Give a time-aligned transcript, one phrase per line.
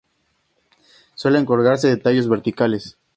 [1.13, 2.97] Suelen colgarse de tallos verticales.